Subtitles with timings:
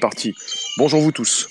[0.00, 0.34] Parti.
[0.76, 1.48] Bonjour vous tous.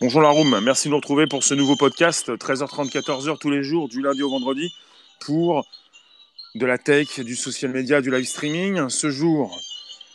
[0.00, 3.62] Bonjour la room, merci de nous retrouver pour ce nouveau podcast, 13h30, 14h tous les
[3.62, 4.74] jours, du lundi au vendredi,
[5.20, 5.64] pour
[6.56, 8.88] de la tech, du social media, du live streaming.
[8.88, 9.60] Ce jour,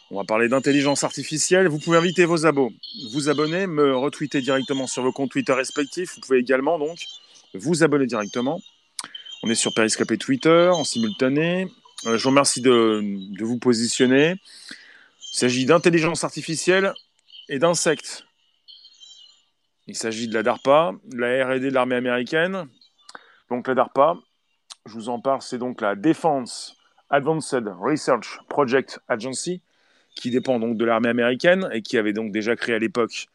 [0.09, 1.67] on va parler d'intelligence artificielle.
[1.67, 2.71] Vous pouvez inviter vos abos,
[3.11, 6.15] vous abonner, me retweeter directement sur vos comptes Twitter respectifs.
[6.15, 6.97] Vous pouvez également donc
[7.53, 8.61] vous abonner directement.
[9.43, 11.67] On est sur Periscope Twitter en simultané.
[12.05, 13.03] Euh, je vous remercie de,
[13.43, 14.35] vous positionner.
[15.33, 16.93] Il s'agit d'intelligence artificielle
[17.49, 18.25] et d'insectes.
[19.87, 22.67] Il s'agit de la DARPA, la R&D de l'armée américaine.
[23.49, 24.15] Donc la DARPA,
[24.85, 26.75] je vous en parle, c'est donc la Defense
[27.09, 29.61] Advanced Research Project Agency
[30.19, 33.27] qui dépend donc de l'armée américaine et qui avait donc déjà créé à l'époque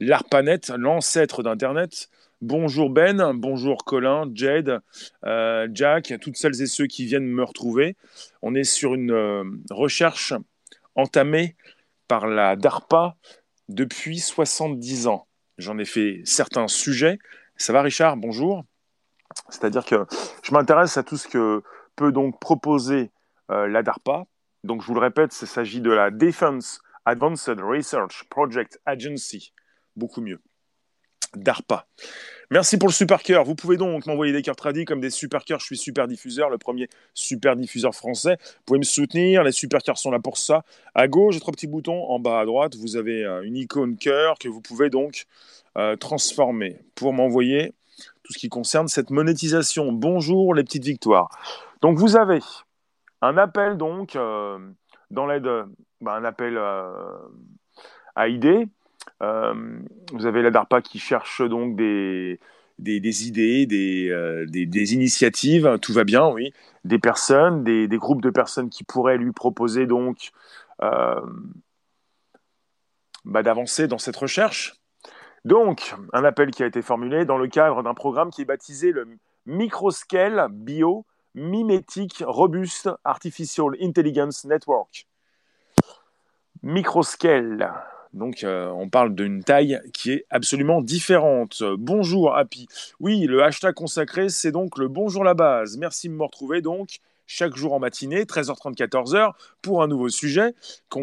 [0.00, 2.08] l'ARPANET, l'ancêtre d'Internet.
[2.40, 4.80] Bonjour Ben, bonjour Colin, Jade,
[5.26, 7.96] euh, Jack, toutes celles et ceux qui viennent me retrouver.
[8.40, 10.32] On est sur une euh, recherche
[10.94, 11.54] entamée
[12.08, 13.16] par la DARPA
[13.68, 15.26] depuis 70 ans.
[15.58, 17.18] J'en ai fait certains sujets.
[17.56, 18.16] Ça va Richard?
[18.16, 18.64] Bonjour.
[19.50, 20.06] C'est-à-dire que
[20.42, 21.62] je m'intéresse à tout ce que
[21.94, 23.10] peut donc proposer
[23.50, 24.24] euh, la DARPA
[24.64, 29.52] donc, je vous le répète, il s'agit de la Defense Advanced Research Project Agency.
[29.96, 30.40] Beaucoup mieux.
[31.34, 31.86] DARPA.
[32.50, 33.44] Merci pour le super cœur.
[33.44, 35.60] Vous pouvez donc m'envoyer des cœurs tradis comme des super cœurs.
[35.60, 38.36] Je suis super diffuseur, le premier super diffuseur français.
[38.42, 39.44] Vous pouvez me soutenir.
[39.44, 40.64] Les super cœurs sont là pour ça.
[40.94, 42.04] À gauche, j'ai trois petits boutons.
[42.10, 45.26] En bas à droite, vous avez euh, une icône cœur que vous pouvez donc
[45.78, 47.72] euh, transformer pour m'envoyer
[48.24, 49.92] tout ce qui concerne cette monétisation.
[49.92, 51.38] Bonjour les petites victoires.
[51.82, 52.40] Donc vous avez
[53.22, 54.58] un appel donc euh,
[55.10, 55.48] dans l'aide,
[56.00, 57.18] bah, un appel euh,
[58.14, 58.66] à idées.
[59.22, 59.78] Euh,
[60.12, 62.40] vous avez la DARPA qui cherche donc des,
[62.78, 66.52] des, idées, des, des, initiatives, tout va bien, oui,
[66.84, 70.30] des personnes, des, groupes de personnes qui pourraient lui proposer donc
[70.78, 71.22] bah,
[73.42, 74.76] d'avancer dans cette recherche.
[75.44, 78.92] Donc, un appel qui a été formulé dans le cadre d'un programme qui est baptisé
[78.92, 79.08] le
[79.46, 85.06] Microscale Bio Mimetic Robust Artificial Intelligence Network.
[86.62, 87.72] Microscale.
[88.12, 91.62] Donc, euh, on parle d'une taille qui est absolument différente.
[91.78, 92.66] Bonjour, Happy.
[92.98, 95.76] Oui, le hashtag consacré, c'est donc le bonjour la base.
[95.78, 99.32] Merci de me retrouver donc chaque jour en matinée, 13h30, 14h,
[99.62, 100.54] pour un nouveau sujet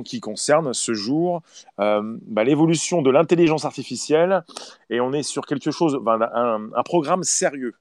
[0.03, 1.41] qui concerne ce jour
[1.79, 4.43] euh, bah, l'évolution de l'intelligence artificielle.
[4.89, 7.75] Et on est sur quelque chose, un programme sérieux.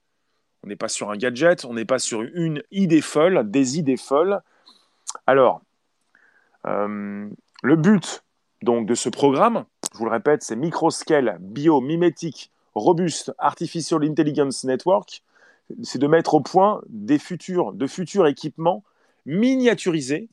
[0.67, 3.97] On n'est pas sur un gadget, on n'est pas sur une idée folle, des idées
[3.97, 4.41] folles.
[5.25, 5.63] Alors,
[6.67, 7.31] euh,
[7.63, 8.25] le but
[8.63, 15.23] donc de ce programme, je vous le répète, c'est Microscale Biomimetic Robust Artificial Intelligence Network.
[15.85, 18.83] C'est de mettre au point des de futurs équipements
[19.25, 20.29] miniaturisés,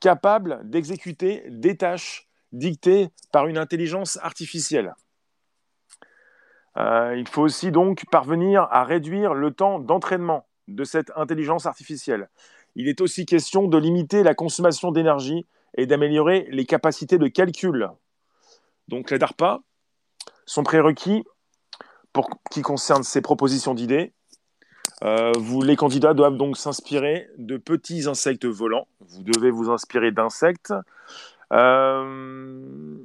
[0.00, 4.94] capables d'exécuter des tâches dictées par une intelligence artificielle.
[6.76, 12.28] Euh, il faut aussi donc parvenir à réduire le temps d'entraînement de cette intelligence artificielle.
[12.76, 17.88] Il est aussi question de limiter la consommation d'énergie et d'améliorer les capacités de calcul.
[18.88, 19.60] Donc les DARPA
[20.46, 21.24] sont prérequis
[22.12, 24.12] pour qui concerne ces propositions d'idées.
[25.02, 25.32] Euh,
[25.62, 28.86] les candidats doivent donc s'inspirer de petits insectes volants.
[29.00, 30.74] Vous devez vous inspirer d'insectes.
[31.52, 32.98] Euh,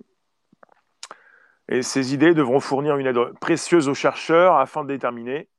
[1.70, 5.50] et ces idées devront fournir une aide précieuse aux chercheurs afin de déterminer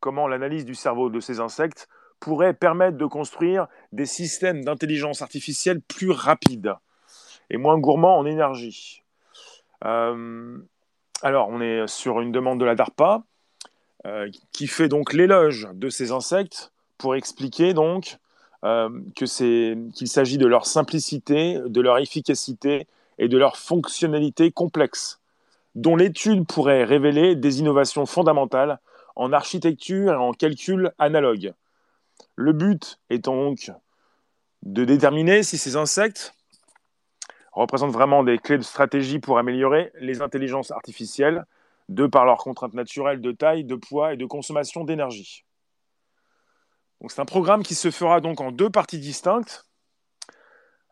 [0.00, 1.88] comment l'analyse du cerveau de ces insectes
[2.20, 6.74] pourrait permettre de construire des systèmes d'intelligence artificielle plus rapides
[7.50, 9.02] et moins gourmands en énergie.
[9.84, 10.58] Euh,
[11.22, 13.22] alors, on est sur une demande de la DARPA
[14.06, 18.18] euh, qui fait donc l'éloge de ces insectes pour expliquer donc
[18.64, 22.86] euh, qu'il s'agit de leur simplicité, de leur efficacité
[23.18, 25.20] et de leur fonctionnalité complexe
[25.78, 28.80] dont l'étude pourrait révéler des innovations fondamentales
[29.14, 31.54] en architecture et en calcul analogue.
[32.34, 33.70] Le but étant donc
[34.62, 36.34] de déterminer si ces insectes
[37.52, 41.44] représentent vraiment des clés de stratégie pour améliorer les intelligences artificielles,
[41.88, 45.44] de par leurs contraintes naturelles de taille, de poids et de consommation d'énergie.
[47.06, 49.64] c'est un programme qui se fera donc en deux parties distinctes.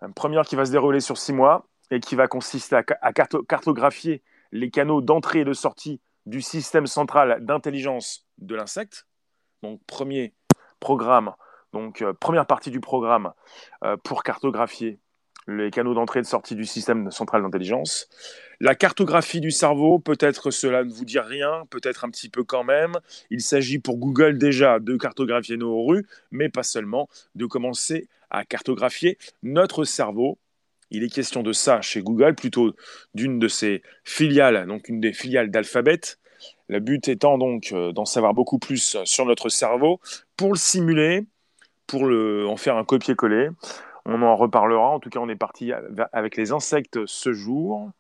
[0.00, 4.22] Une première qui va se dérouler sur six mois et qui va consister à cartographier
[4.52, 9.06] les canaux d'entrée et de sortie du système central d'intelligence de l'insecte.
[9.62, 10.34] Donc premier
[10.81, 11.32] programme,
[11.72, 13.32] donc euh, première partie du programme
[13.84, 14.98] euh, pour cartographier
[15.48, 18.08] les canaux d'entrée et de sortie du système central d'intelligence.
[18.60, 22.64] La cartographie du cerveau, peut-être cela ne vous dit rien, peut-être un petit peu quand
[22.64, 22.94] même.
[23.31, 28.44] Il s'agit pour Google déjà de cartographier nos rues, mais pas seulement, de commencer à
[28.44, 30.38] cartographier notre cerveau.
[30.91, 32.75] Il est question de ça chez Google, plutôt
[33.15, 36.00] d'une de ses filiales, donc une des filiales d'Alphabet.
[36.69, 40.00] Le but étant donc euh, d'en savoir beaucoup plus sur notre cerveau
[40.37, 41.27] pour le simuler,
[41.87, 43.50] pour en faire un copier-coller.
[44.05, 44.91] On en reparlera.
[44.91, 45.73] En tout cas, on est parti
[46.12, 47.91] avec les insectes ce jour.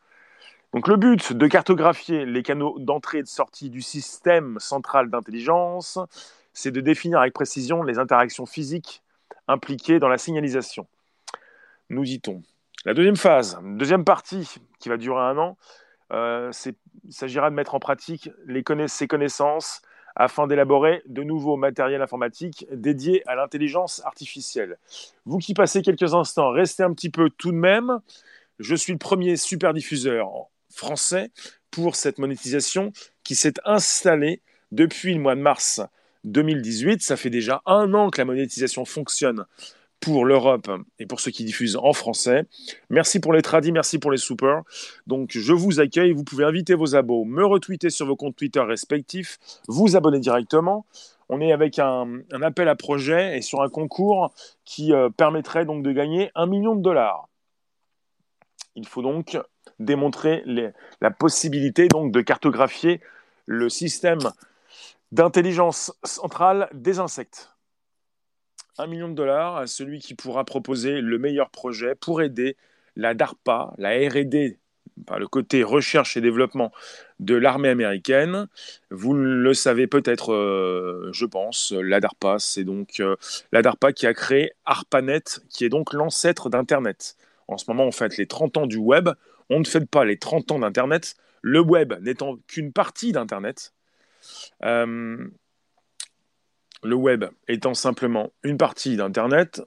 [0.72, 5.98] Donc le but de cartographier les canaux d'entrée et de sortie du système central d'intelligence,
[6.52, 9.02] c'est de définir avec précision les interactions physiques
[9.48, 10.86] impliquées dans la signalisation.
[11.88, 12.42] Nous dit-on.
[12.86, 14.48] La deuxième phase, deuxième partie
[14.78, 15.56] qui va durer un an,
[16.12, 16.52] euh,
[17.04, 18.30] il s'agira de mettre en pratique
[18.86, 19.82] ces connaissances
[20.14, 24.78] afin d'élaborer de nouveaux matériels informatiques dédiés à l'intelligence artificielle.
[25.24, 27.98] Vous qui passez quelques instants, restez un petit peu tout de même.
[28.60, 30.28] Je suis le premier super diffuseur
[30.70, 31.32] français
[31.72, 32.92] pour cette monétisation
[33.24, 35.80] qui s'est installée depuis le mois de mars
[36.22, 37.02] 2018.
[37.02, 39.44] Ça fait déjà un an que la monétisation fonctionne
[40.12, 40.70] pour l'Europe
[41.00, 42.44] et pour ceux qui diffusent en français.
[42.90, 44.62] Merci pour les tradis, merci pour les supers.
[45.08, 48.60] Donc je vous accueille, vous pouvez inviter vos abos, me retweeter sur vos comptes Twitter
[48.60, 50.86] respectifs, vous abonner directement.
[51.28, 54.32] On est avec un, appel à projet et sur un concours
[54.64, 57.28] qui euh, permettrait donc de gagner un million de dollars.
[58.76, 59.36] Il faut donc
[59.80, 60.44] démontrer
[61.00, 63.00] la possibilité donc de cartographier
[63.44, 64.20] le système
[65.10, 67.55] d'intelligence centrale des insectes
[68.78, 72.56] un million de dollars à celui qui pourra proposer le meilleur projet pour aider
[72.96, 74.56] la DARPA, la RD,
[75.18, 76.72] le côté recherche et développement
[77.20, 78.48] de l'armée américaine.
[78.90, 83.16] Vous le savez peut-être, euh, je pense, la DARPA, c'est donc euh,
[83.52, 87.16] la DARPA qui a créé ARPANET, qui est donc l'ancêtre d'Internet.
[87.48, 89.10] En ce moment, on fête les 30 ans du web.
[89.50, 93.72] On ne fête pas les 30 ans d'Internet, le web n'étant qu'une partie d'Internet.
[94.64, 95.28] Euh,
[96.82, 99.62] le web étant simplement une partie d'Internet,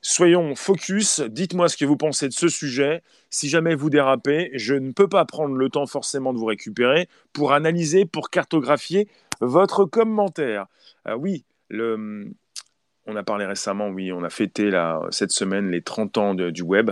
[0.00, 3.02] soyons focus, dites-moi ce que vous pensez de ce sujet.
[3.30, 7.08] Si jamais vous dérapez, je ne peux pas prendre le temps forcément de vous récupérer
[7.32, 9.08] pour analyser, pour cartographier
[9.40, 10.66] votre commentaire.
[11.04, 12.26] Ah oui, le,
[13.06, 14.70] on a parlé récemment, oui, on a fêté
[15.10, 16.90] cette semaine les 30 ans du web,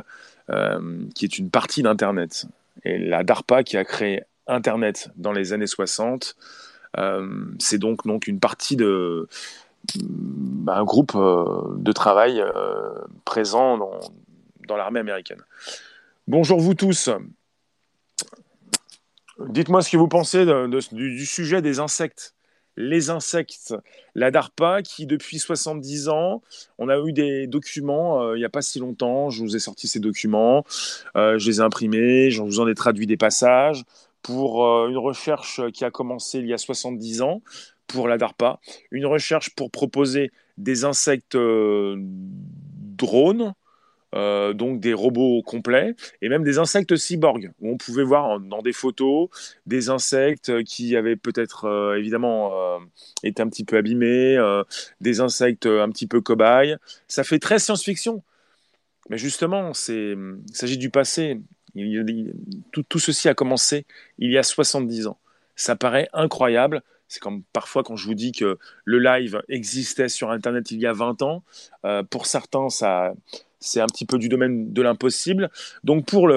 [0.48, 2.46] euh, qui est une partie d'Internet.
[2.84, 6.69] Et la DARPA qui a créé Internet dans les années 60 euh,
[7.58, 9.28] c'est donc, donc une partie de
[9.96, 12.92] bah, un groupe euh, de travail euh,
[13.24, 13.98] présent dans,
[14.68, 15.42] dans l'armée américaine.
[16.28, 17.10] Bonjour vous tous.
[19.48, 20.46] Dites-moi ce que vous pensez
[20.92, 22.34] du, sujet des insectes.
[22.76, 23.74] Les insectes,
[24.14, 26.42] la DARPA qui depuis 70 ans,
[26.78, 29.88] on a eu des documents il n'y a pas si longtemps, je vous ai sorti
[29.88, 30.64] ces documents,
[31.14, 33.84] je les ai imprimés, je vous en ai traduit des passages
[34.22, 37.42] pour euh, une recherche qui a commencé il y a 70 ans
[37.86, 43.54] pour la DARPA, une recherche pour proposer des insectes euh, drones,
[44.14, 48.62] euh, donc des robots complets, et même des insectes cyborgs, où on pouvait voir dans
[48.62, 49.28] des photos
[49.66, 52.52] des insectes qui avaient peut-être évidemment
[53.22, 54.38] été un petit peu abîmés,
[55.00, 56.76] des insectes un petit peu cobayes.
[57.08, 58.22] Ça fait très science-fiction.
[59.08, 61.40] Mais justement, il s'agit du passé
[62.72, 63.86] tout, ceci a commencé
[64.18, 65.18] il y a 70 ans.
[65.56, 66.82] Ça paraît incroyable.
[67.08, 70.86] C'est comme parfois quand je vous dis que le live existait sur Internet il y
[70.86, 71.42] a 20 ans.
[71.84, 73.12] Euh, pour certains, ça,
[73.58, 75.50] c'est un petit peu du domaine de l'impossible.
[75.84, 76.30] Donc pour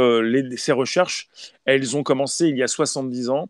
[0.57, 1.29] ces recherches,
[1.65, 3.49] elles ont commencé il y a 70 ans.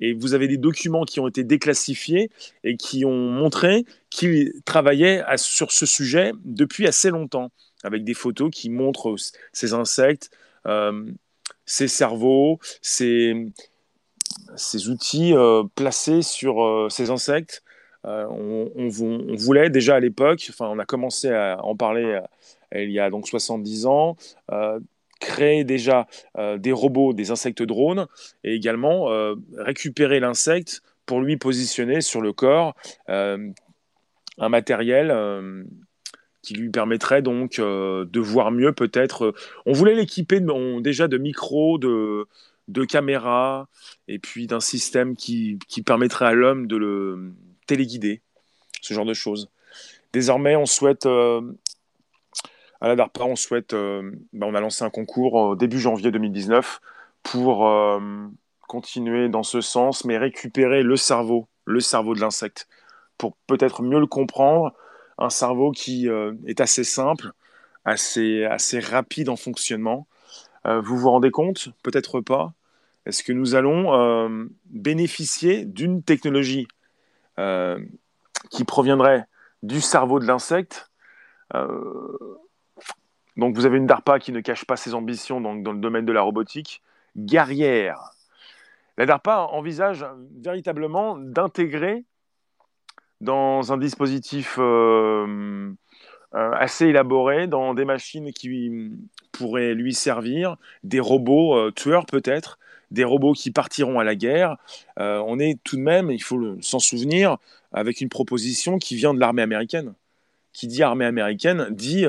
[0.00, 2.30] Et vous avez des documents qui ont été déclassifiés
[2.64, 7.52] et qui ont montré qu'ils travaillaient sur ce sujet depuis assez longtemps,
[7.84, 9.14] avec des photos qui montrent
[9.52, 10.30] ces insectes,
[11.64, 13.34] ces cerveaux, ces,
[14.56, 17.62] ces outils euh, placés sur euh, ces insectes.
[18.04, 22.18] On, voulait déjà à l'époque, enfin on a commencé à en parler
[22.74, 24.16] il y a donc 70 ans,
[25.20, 26.08] créer déjà
[26.56, 28.08] des robots, des insectes drones,
[28.42, 29.06] et également
[29.56, 32.74] récupérer l'insecte pour lui positionner sur le corps
[33.06, 35.12] un matériel
[36.42, 39.26] qui lui permettrait donc euh, de voir mieux peut-être.
[39.26, 39.34] Euh,
[39.64, 40.40] on voulait l'équiper
[40.80, 42.26] déjà de micros, de,
[42.84, 43.68] caméras,
[44.08, 47.32] et puis d'un système qui, permettrait à l'homme de le
[47.66, 48.20] téléguider,
[48.80, 49.50] ce genre de choses.
[50.12, 51.40] Désormais, on souhaite, euh,
[52.80, 53.74] à la DARPA, on souhaite,
[54.32, 56.80] bah, on a lancé un concours début janvier 2019
[57.22, 57.70] pour
[58.66, 62.66] continuer dans ce sens, mais récupérer le cerveau, le cerveau de l'insecte,
[63.16, 64.72] pour peut-être mieux le comprendre,
[65.18, 67.32] un cerveau qui euh, est assez simple,
[67.84, 70.06] assez, assez rapide en fonctionnement.
[70.64, 71.70] vous vous rendez compte?
[71.82, 72.52] Peut-être pas.
[73.06, 76.68] Est-ce que nous allons bénéficier d'une technologie
[78.50, 79.26] qui proviendrait
[79.64, 80.90] du cerveau de l'insecte?
[83.36, 86.12] Donc vous avez une DARPA qui ne cache pas ses ambitions dans, le domaine de
[86.12, 86.82] la robotique,
[87.16, 88.10] guerrière.
[88.98, 92.04] La DARPA envisage véritablement d'intégrer
[93.22, 95.72] dans un dispositif euh,
[96.34, 98.90] euh, assez élaboré, dans des machines qui
[99.30, 102.58] pourraient lui servir, des robots euh, tueurs peut-être,
[102.90, 104.56] des robots qui partiront à la guerre.
[104.98, 107.38] on est tout de même, il faut s'en souvenir,
[107.72, 109.94] avec une proposition qui vient de l'armée américaine.
[110.52, 112.04] Qui dit armée américaine dit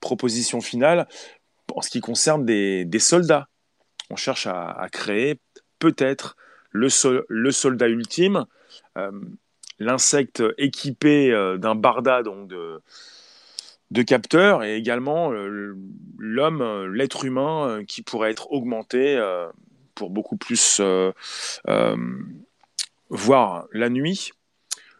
[0.00, 1.06] proposition finale
[1.72, 3.46] en ce qui concerne des, soldats.
[4.10, 5.38] On cherche à, créer
[5.78, 6.36] peut-être
[6.72, 8.46] le, soldat ultime,
[9.78, 12.82] l'insecte équipé euh, d'un barda donc de,
[14.02, 15.76] capteurs et également euh,
[16.18, 19.20] l'homme, l'être humain qui pourrait être augmenté
[19.94, 20.80] pour beaucoup plus
[23.10, 24.32] voir la nuit.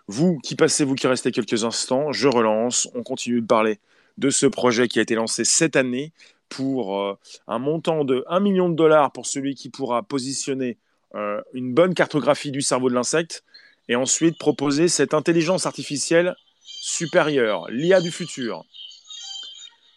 [0.07, 3.81] Vous qui passez, vous qui restez quelques instants, je relance, on continue de parler
[4.19, 6.13] de ce projet qui a été lancé cette année
[6.49, 10.79] pour euh, un montant de 1 million de dollars pour celui qui pourra positionner
[11.15, 13.45] euh, une bonne cartographie du cerveau de l'insecte
[13.89, 18.65] et ensuite proposer cette intelligence artificielle supérieure, l'IA du futur.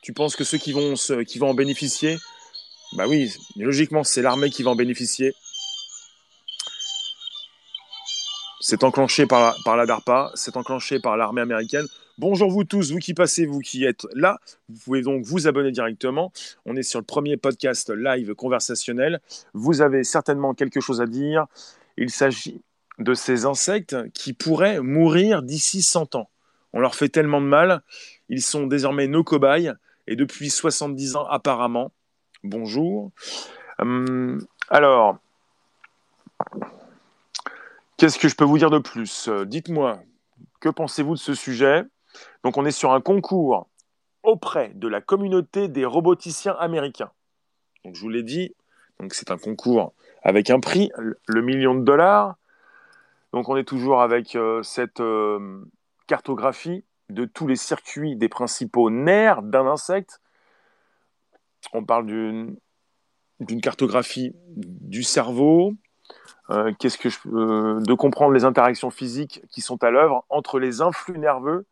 [0.01, 0.93] Tu penses que ceux qui vont,
[1.25, 2.17] qui vont en bénéficier
[2.93, 5.33] Bah oui, logiquement, c'est l'armée qui va en bénéficier.
[8.61, 11.85] C'est enclenché par par la DARPA, c'est enclenché par l'armée américaine.
[12.17, 14.39] Bonjour vous tous, vous qui passez, vous qui êtes là.
[14.69, 16.33] Vous pouvez donc vous abonner directement.
[16.65, 19.21] On est sur le premier podcast live conversationnel.
[19.53, 21.45] Vous avez certainement quelque chose à dire.
[21.95, 22.61] Il s'agit
[22.99, 26.29] de ces insectes qui pourraient mourir d'ici 100 ans.
[26.73, 27.81] On leur fait tellement de mal.
[28.29, 29.73] Ils sont désormais nos cobayes
[30.07, 31.91] et depuis 70 ans apparemment.
[32.43, 33.11] Bonjour.
[33.79, 35.17] Hum, alors,
[37.97, 39.29] qu'est-ce que je peux vous dire de plus?
[39.45, 39.99] Dites-moi,
[40.59, 41.83] que pensez-vous de ce sujet?
[42.43, 43.67] Donc on est sur un concours
[44.23, 47.11] auprès de la communauté des roboticiens américains.
[47.85, 48.53] Donc je vous l'ai dit,
[49.11, 50.91] c'est un concours avec un prix,
[51.27, 52.35] le million de dollars.
[53.33, 55.65] Donc on est toujours avec euh, cette euh,
[56.07, 60.21] cartographie de tous les circuits des principaux nerfs d'un insecte.
[61.73, 65.73] On parle d'une cartographie du cerveau,
[66.49, 67.19] euh, qu'est-ce que je,
[67.83, 71.65] de comprendre les interactions physiques qui sont à l'œuvre entre les influx nerveux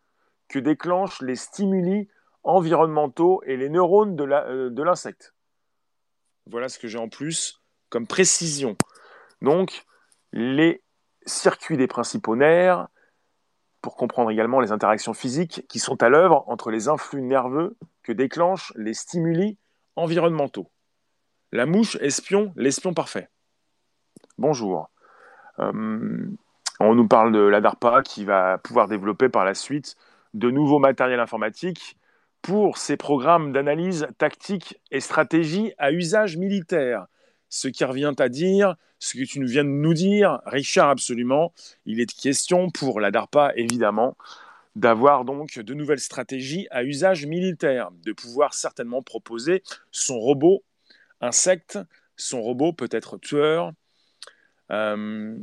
[0.49, 2.09] que déclenchent les stimuli
[2.43, 5.33] environnementaux et les neurones de l'insecte.
[6.45, 8.77] voilà ce que j'ai en plus comme précision.
[9.41, 9.85] Donc,
[10.31, 10.83] les
[11.25, 12.87] circuits des principaux nerfs,
[13.81, 18.11] pour comprendre également les interactions physiques qui sont à l'œuvre entre les influx nerveux que
[18.11, 19.59] déclenchent les stimuli
[19.95, 20.71] environnementaux.
[21.51, 23.29] La mouche espion, l'espion parfait.
[24.39, 24.89] Bonjour.
[25.59, 26.27] Euh,
[26.79, 29.95] on nous parle de la DARPA qui va pouvoir développer par la suite
[30.33, 31.97] de nouveaux matériels informatiques
[32.41, 37.05] pour ces programmes d'analyse tactique et stratégie à usage militaire.
[37.49, 41.53] Ce qui revient à dire, ce que tu viens de nous dire, Richard, absolument,
[41.85, 44.17] il est question pour la DARPA, évidemment,
[44.75, 50.63] d'avoir donc de nouvelles stratégies à usage militaire, de pouvoir certainement proposer son robot
[51.21, 51.79] insecte,
[52.17, 53.71] son robot peut-être tueur,
[54.71, 55.37] euh,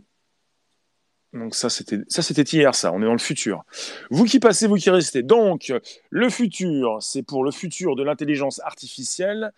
[1.33, 3.65] donc ça c'était ça c'était hier ça, on est dans le futur.
[4.11, 5.23] Vous qui passez, vous qui restez.
[5.23, 5.73] Donc
[6.11, 9.53] le futur, c'est pour le futur de l'intelligence artificielle.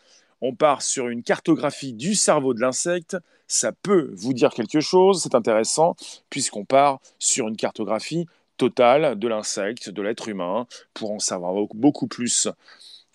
[0.46, 3.16] On part sur une cartographie du cerveau de l'insecte.
[3.46, 5.96] Ça peut vous dire quelque chose, c'est intéressant,
[6.28, 8.26] puisqu'on part sur une cartographie
[8.58, 12.48] totale de l'insecte, de l'être humain, pour en savoir beaucoup plus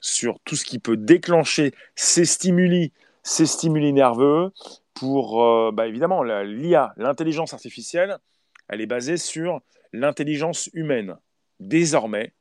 [0.02, 4.52] sur tout ce qui peut déclencher ces stimuli, ces stimuli nerveux,
[4.96, 8.18] pour euh, bah, évidemment l'IA, l'intelligence artificielle
[8.70, 9.62] elle est basée sur
[9.94, 11.18] l'intelligence humaine.
[11.60, 12.34] Désormais,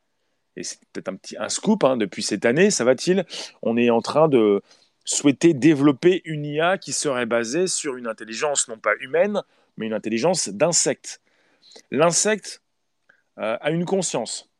[0.58, 3.24] et c'est peut-être un petit un scoop hein, depuis cette année, ça va-t-il?
[3.62, 4.62] On est en train de
[5.04, 9.42] souhaiter développer une IA qui serait basée sur une intelligence non pas humaine,
[9.76, 11.20] mais une intelligence d'insecte.
[11.90, 12.62] L'insecte
[13.38, 14.50] euh, a une conscience.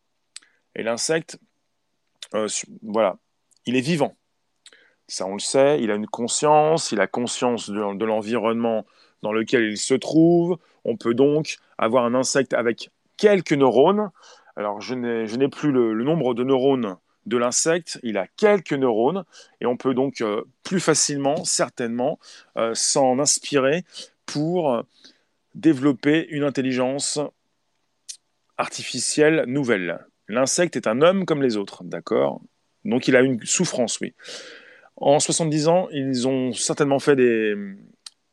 [0.74, 1.38] Et l'insecte,
[2.34, 2.46] euh,
[2.82, 3.18] voilà,
[3.66, 4.16] il est vivant.
[5.08, 8.86] Ça, on le sait, il a une conscience, il a conscience de l'environnement
[9.22, 10.58] dans lequel il se trouve.
[10.84, 14.10] On peut donc avoir un insecte avec quelques neurones.
[14.58, 16.96] Alors, je n'ai plus le, nombre de neurones
[17.26, 19.24] de l'insecte, il a quelques neurones,
[19.60, 22.18] et on peut donc euh, plus facilement, certainement,
[22.56, 23.84] euh, s'en inspirer
[24.26, 24.82] pour
[25.54, 27.20] développer une intelligence
[28.56, 30.04] artificielle nouvelle.
[30.26, 32.40] L'insecte est un homme comme les autres, d'accord?
[32.84, 34.14] Donc il a une souffrance, oui.
[34.96, 37.54] En 70 ans, ils ont certainement fait des,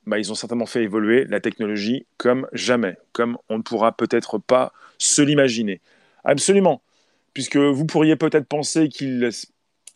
[0.07, 4.39] bah, ils ont certainement fait évoluer la technologie comme jamais, comme on ne pourra peut-être
[4.39, 5.81] pas se l'imaginer.
[6.25, 6.81] Absolument,
[7.33, 9.29] puisque vous pourriez peut-être penser qu'ils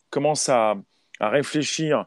[0.10, 0.76] commencent à,
[1.22, 2.06] réfléchir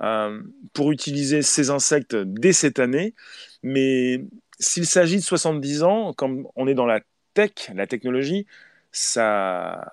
[0.00, 0.40] euh,
[0.72, 3.14] pour utiliser ces insectes dès cette année,
[3.62, 4.24] mais
[4.58, 7.00] s'il s'agit de 70 ans, comme on est dans la
[7.34, 8.46] tech, la technologie,
[8.90, 9.92] ça,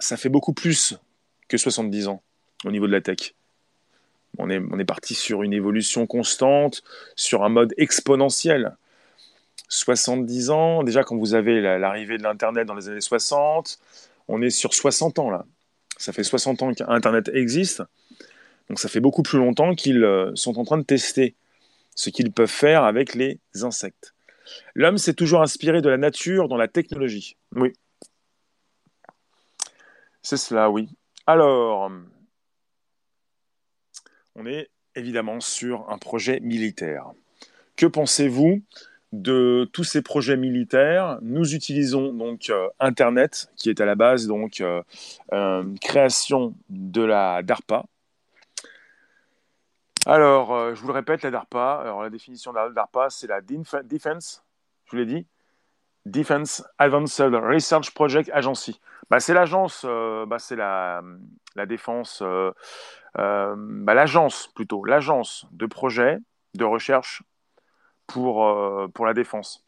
[0.00, 0.98] fait beaucoup plus
[1.48, 2.22] que 70 ans
[2.66, 3.34] au niveau de la tech.
[4.38, 6.82] On est parti sur une évolution constante,
[7.16, 8.76] sur un mode exponentiel.
[9.70, 13.78] 70 ans, déjà quand vous avez l'arrivée de l'Internet dans les années 60,
[14.28, 15.46] on est sur 60 ans là.
[15.96, 17.82] Ça fait 60 ans qu'Internet existe,
[18.68, 21.36] donc ça fait beaucoup plus longtemps qu'ils euh, sont en train de tester
[21.94, 24.14] ce qu'ils peuvent faire avec les insectes.
[24.74, 27.36] L'homme s'est toujours inspiré de la nature dans la technologie.
[27.52, 27.72] Oui.
[30.22, 30.88] C'est cela, oui.
[31.26, 31.90] Alors,
[34.34, 37.12] on est évidemment sur un projet militaire.
[37.76, 38.62] Que pensez-vous
[39.12, 44.26] de tous ces projets militaires Nous utilisons donc euh, Internet, qui est à la base
[44.26, 44.82] donc euh,
[45.80, 47.84] création de la DARPA.
[50.06, 53.26] Alors, euh, je vous le répète, la DARPA, alors la définition de la DARPA, c'est
[53.26, 54.44] la Defense,
[54.86, 55.26] je vous l'ai dit,
[56.06, 58.80] Defense Advanced Research Project Agency.
[59.10, 61.02] Bah, c'est l'agence, bah, c'est la,
[61.56, 62.22] la défense
[63.18, 66.18] euh, bah, l'agence plutôt, l'agence de projet
[66.54, 67.22] de recherche
[68.12, 69.64] pour, euh, pour la défense.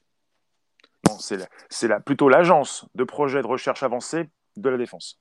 [1.18, 5.20] c'est plutôt l'agence de projet de recherche avancée de la défense.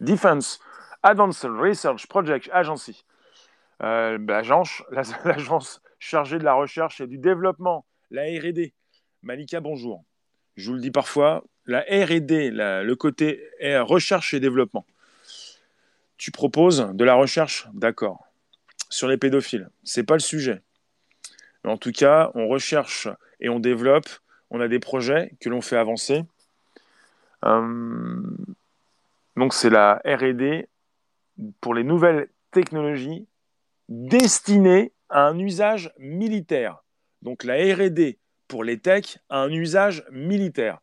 [0.00, 0.60] Defense
[1.02, 3.04] Advanced Research Project Agency.
[3.82, 4.82] Euh, l'agence,
[5.24, 8.72] l'agence chargée de la recherche et du développement, la RD.
[9.22, 10.04] Malika, bonjour.
[10.56, 14.86] Je vous le dis parfois, la RD, le côté recherche et développement.
[16.16, 18.26] Tu proposes de la recherche, d'accord,
[18.88, 19.68] sur les pédophiles.
[19.84, 20.62] C'est pas le sujet.
[21.66, 23.08] En tout cas, on recherche
[23.40, 24.08] et on développe.
[24.50, 26.22] On a des projets que l'on fait avancer.
[27.44, 28.20] Euh,
[29.36, 30.68] donc c'est la R&D
[31.60, 33.26] pour les nouvelles technologies
[33.88, 36.82] destinées à un usage militaire.
[37.22, 40.78] Donc la R&D pour les techs a un usage militaire.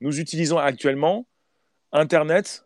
[0.00, 1.26] Nous utilisons actuellement
[1.92, 2.64] Internet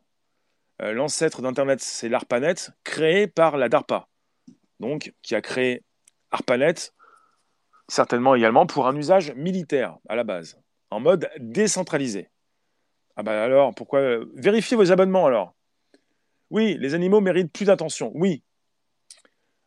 [0.83, 4.09] euh, l'ancêtre d'Internet, c'est l'ARPANET, créé par la DARPA,
[4.81, 5.83] donc qui a créé
[6.33, 6.93] ARPANET,
[7.93, 10.59] certainement également pour un usage militaire à la base,
[10.91, 12.31] en mode décentralisé.
[13.17, 14.01] Ah bah alors, pourquoi
[14.35, 15.55] Vérifiez vos abonnements alors.
[16.51, 18.11] Oui, les animaux méritent plus d'attention.
[18.15, 18.43] Oui.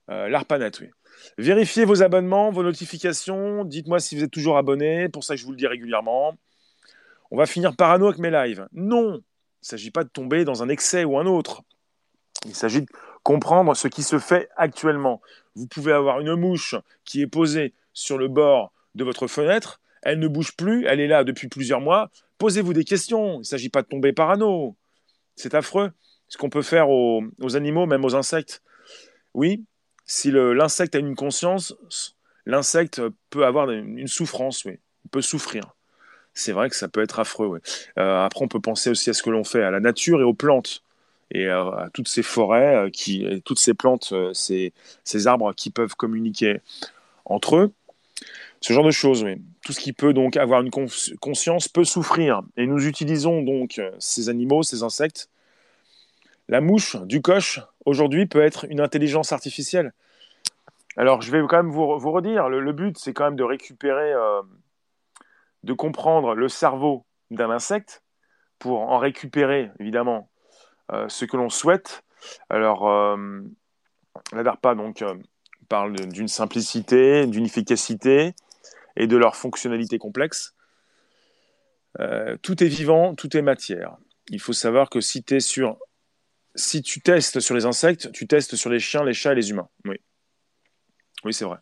[0.09, 0.89] Euh, oui.
[1.37, 3.63] Vérifiez vos abonnements, vos notifications.
[3.63, 5.07] Dites-moi si vous êtes toujours abonné.
[5.07, 6.35] Pour ça, je vous le dis régulièrement.
[7.29, 8.67] On va finir parano avec mes lives.
[8.73, 9.21] Non, il ne
[9.61, 11.61] s'agit pas de tomber dans un excès ou un autre.
[12.45, 12.87] Il s'agit de
[13.21, 15.21] comprendre ce qui se fait actuellement.
[15.55, 20.19] Vous pouvez avoir une mouche qui est posée sur le bord de votre fenêtre, elle
[20.19, 22.11] ne bouge plus, elle est là depuis plusieurs mois.
[22.37, 24.75] Posez-vous des questions, il ne s'agit pas de tomber parano.
[25.35, 25.91] C'est affreux.
[26.27, 27.23] Ce qu'on peut faire aux,
[27.55, 28.61] animaux, même aux insectes.
[29.33, 29.65] Oui,
[30.05, 31.75] si l'insecte a une conscience,
[32.45, 34.77] l'insecte peut avoir une souffrance, oui.
[35.05, 35.75] Il peut souffrir
[36.35, 37.61] c'est vrai que ça peut être affreux.
[37.97, 40.23] Euh, après, on peut penser aussi à ce que l'on fait à la nature et
[40.23, 40.83] aux plantes
[41.31, 44.73] et euh, à toutes ces forêts, euh, toutes ces plantes, ces,
[45.25, 46.59] arbres qui peuvent communiquer
[47.23, 47.71] entre eux.
[48.61, 49.41] Ce genre de choses, oui.
[49.63, 50.71] Tout ce qui peut donc avoir une
[51.19, 52.41] conscience peut souffrir.
[52.57, 55.29] Et nous utilisons donc ces animaux, ces insectes.
[56.47, 59.93] La mouche du coche, aujourd'hui, peut être une intelligence artificielle.
[60.97, 64.13] Alors, je vais quand même vous, redire, le, but, c'est quand même de récupérer
[65.65, 68.03] de comprendre le cerveau d'un insecte
[68.59, 70.29] pour en récupérer évidemment
[70.91, 72.03] euh, ce que l'on souhaite.
[72.49, 73.41] Alors, euh,
[74.31, 75.15] la DARPA donc, euh,
[75.67, 78.35] parle d'une simplicité, d'une efficacité
[78.95, 80.55] et de leur fonctionnalité complexe.
[82.41, 83.97] tout est vivant, tout est matière.
[84.29, 89.03] Il faut savoir que si, tu testes sur les insectes, tu testes sur les chiens,
[89.03, 89.69] les chats et les humains.
[89.85, 89.97] Oui,
[91.23, 91.57] oui c'est vrai.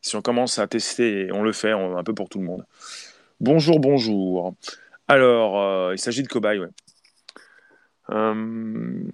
[0.00, 2.66] Si on commence à tester, on le fait un peu pour tout le monde.
[3.40, 4.54] Bonjour, bonjour.
[5.08, 6.60] Alors, euh, il s'agit de cobayes.
[8.10, 9.04] Euh,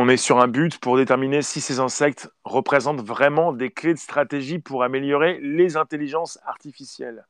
[0.00, 3.98] on est sur un but pour déterminer si ces insectes représentent vraiment des clés de
[3.98, 7.26] stratégie pour améliorer les intelligences artificielles.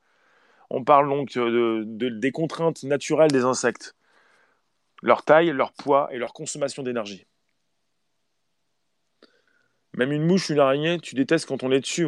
[0.71, 3.97] On parle donc de, des contraintes naturelles des insectes,
[5.03, 7.27] leur taille, leur poids et leur consommation d'énergie.
[9.97, 12.07] Même une mouche, une araignée, tu détestes quand on est dessus.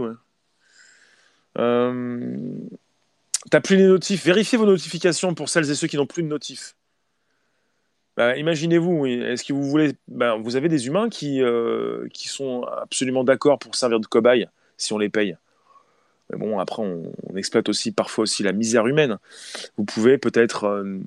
[1.58, 2.36] Euh,
[3.50, 4.24] T'as plus les notifs.
[4.24, 6.76] Vérifiez vos notifications pour celles et ceux qui n'ont plus de notifs.
[8.16, 9.94] Bah, imaginez-vous, est-ce que vous voulez.
[10.08, 14.48] Bah, vous avez des humains qui, euh, qui sont absolument d'accord pour servir de cobaye
[14.76, 15.36] si on les paye.
[16.30, 19.18] Mais bon, après, on, exploite aussi parfois aussi la misère humaine.
[19.78, 21.00] Vous pouvez peut-être euh,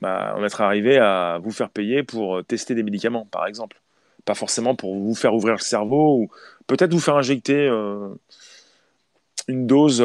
[0.00, 3.80] bah, en être arrivé à vous faire payer pour euh, tester des médicaments, par exemple.
[4.24, 6.30] Pas forcément pour vous faire ouvrir le cerveau, ou
[6.68, 7.66] peut-être vous faire injecter
[9.48, 10.02] une dose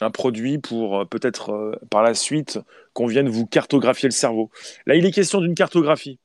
[0.00, 2.60] un produit pour peut-être par la suite
[2.92, 4.50] qu'on vienne vous cartographier le cerveau.
[4.86, 6.18] Là, il est question d'une cartographie.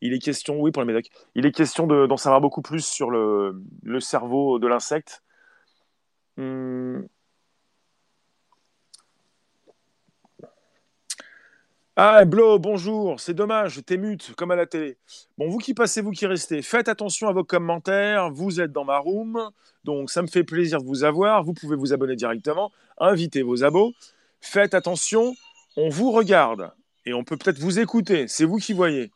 [0.00, 3.10] Il est question, oui, pour les médocs, il est question d'en savoir beaucoup plus sur
[3.10, 3.60] le,
[4.00, 5.22] cerveau de l'insecte.
[6.36, 7.00] Hmm.
[11.96, 14.98] Ah, Blo, bonjour, c'est dommage, t'es mute, comme à la télé.
[15.36, 18.84] Bon, vous qui passez, vous qui restez, faites attention à vos commentaires, vous êtes dans
[18.84, 19.50] ma room,
[19.82, 23.64] donc ça me fait plaisir de vous avoir, vous pouvez vous abonner directement, invitez vos
[23.64, 23.94] abos,
[24.40, 25.34] faites attention,
[25.80, 26.72] on vous regarde,
[27.06, 29.12] et on peut peut-être vous écouter, c'est vous qui voyez.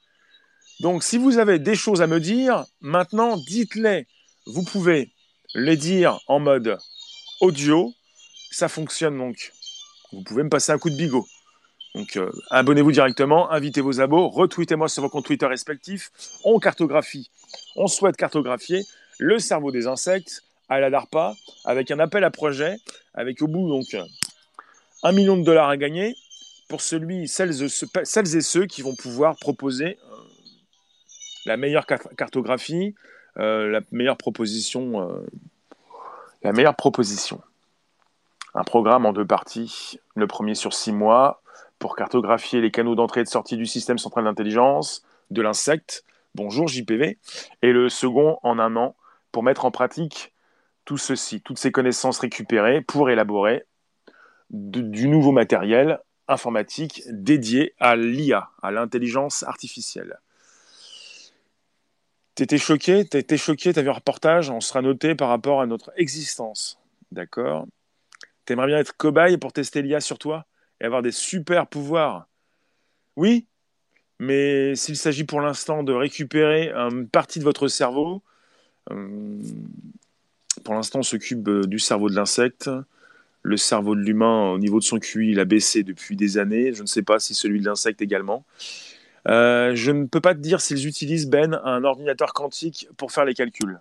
[0.78, 4.06] Donc si vous avez des choses à me dire, maintenant dites-les.
[4.46, 5.10] Vous pouvez
[5.54, 6.78] les dire en mode
[7.40, 7.92] audio,
[8.52, 9.52] ça fonctionne donc.
[10.12, 11.26] Vous pouvez me passer un coup de bigot.
[11.96, 16.12] Donc euh, abonnez-vous directement, invitez vos abos, retweetez-moi sur vos comptes Twitter respectifs.
[16.44, 17.28] On cartographie,
[17.74, 18.84] on souhaite cartographier
[19.18, 22.76] le cerveau des insectes à la DARPA avec un appel à projet,
[23.14, 23.96] avec au bout donc
[25.02, 26.14] un million de dollars à gagner
[26.72, 30.16] pour celui, celles, et ceux qui vont pouvoir proposer euh,
[31.44, 32.94] la meilleure cartographie,
[33.36, 35.22] euh, la meilleure proposition,
[36.42, 37.42] la meilleure proposition.
[38.54, 41.42] Un programme en deux parties, le premier sur six mois,
[41.78, 46.68] pour cartographier les canaux d'entrée et de sortie du système central d'intelligence, de l'insecte, bonjour
[46.68, 47.18] JPV,
[47.60, 48.96] et le second en un an
[49.30, 50.32] pour mettre en pratique
[50.86, 53.66] tout ceci, toutes ces connaissances récupérées pour élaborer
[54.48, 60.18] du nouveau matériel informatique dédié à l'IA, à l'intelligence artificielle.
[62.34, 65.92] T'étais choqué T'étais choqué T'as vu un reportage On sera noté par rapport à notre
[65.96, 66.78] existence.
[67.10, 67.66] D'accord?
[68.44, 70.46] T'aimerais bien être cobaye pour tester l'IA sur toi
[70.80, 72.26] et avoir des super pouvoirs?
[73.16, 73.46] Oui,
[74.18, 78.22] mais s'il s'agit pour l'instant de récupérer une partie de votre cerveau,
[78.90, 79.38] euh,
[80.64, 82.70] pour l'instant on s'occupe euh, du cerveau de l'insecte.
[83.42, 86.72] Le cerveau de l'humain, au niveau de son QI, il a baissé depuis des années.
[86.72, 88.44] Je ne sais pas si celui de l'insecte également.
[89.28, 93.24] Euh, je ne peux pas te dire s'ils utilisent, Ben, un ordinateur quantique pour faire
[93.24, 93.80] les calculs.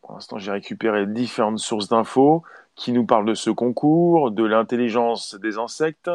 [0.00, 2.42] Pour l'instant, j'ai récupéré différentes sources d'infos
[2.74, 6.10] qui nous parle de ce concours, de l'intelligence des insectes.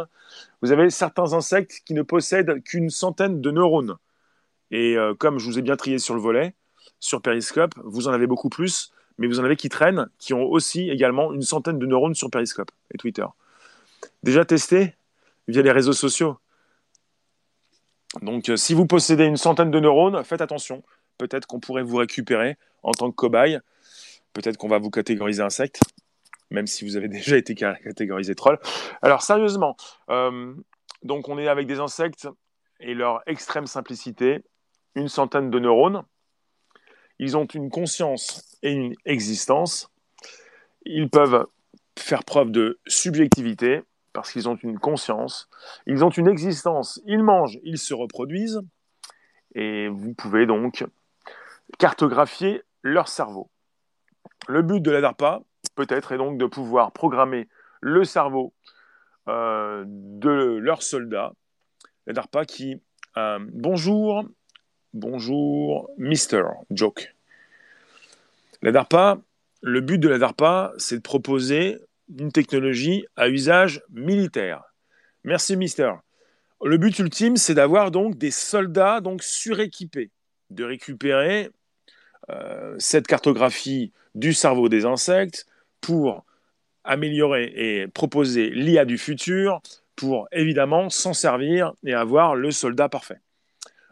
[0.61, 3.97] Vous avez certains insectes qui ne possèdent qu'une centaine de neurones.
[4.71, 6.55] Et euh, comme je vous ai bien trié sur le volet,
[6.99, 10.43] sur Periscope, vous en avez beaucoup plus, mais vous en avez qui traînent, qui ont
[10.43, 13.25] aussi également une centaine de neurones sur Periscope et Twitter.
[14.23, 14.95] Déjà testé
[15.47, 16.37] via les réseaux sociaux.
[18.21, 20.83] Donc euh, si vous possédez une centaine de neurones, faites attention.
[21.17, 23.59] Peut-être qu'on pourrait vous récupérer en tant que cobaye.
[24.33, 25.81] Peut-être qu'on va vous catégoriser insecte
[26.49, 28.59] même si vous avez déjà été catégorisé troll.
[29.01, 29.75] Alors sérieusement,
[30.09, 30.53] euh,
[31.03, 32.27] donc on est avec des insectes
[32.79, 34.43] et leur extrême simplicité,
[34.95, 36.03] une centaine de neurones.
[37.19, 39.89] Ils ont une conscience et une existence.
[40.85, 41.47] Ils peuvent
[41.97, 43.81] faire preuve de subjectivité
[44.13, 45.49] parce qu'ils ont une conscience.
[45.85, 47.01] Ils ont une existence.
[47.05, 48.61] Ils mangent, ils se reproduisent.
[49.55, 50.85] Et vous pouvez donc
[51.77, 53.49] cartographier leur cerveau.
[54.47, 55.41] Le but de la DARPA,
[55.75, 57.47] peut-être, et donc de pouvoir programmer
[57.81, 58.53] le cerveau
[59.27, 61.33] euh, de leurs soldats.
[62.05, 62.81] La DARPA qui...
[63.17, 64.23] Euh, bonjour,
[64.97, 66.43] bonjour, Mr.
[66.71, 67.15] Joke.
[68.61, 69.19] La DARPA,
[69.61, 71.77] le but de la DARPA, c'est de proposer
[72.17, 74.63] une technologie à usage militaire.
[75.23, 75.91] Merci, Mister.
[76.63, 80.09] Le but ultime, c'est d'avoir donc des soldats donc suréquipés,
[80.49, 81.51] de récupérer
[82.29, 85.45] euh, cette cartographie du cerveau des insectes,
[85.79, 86.25] pour
[86.83, 89.61] améliorer et proposer l'IA du futur
[89.95, 93.19] pour évidemment s'en servir et avoir le soldat parfait.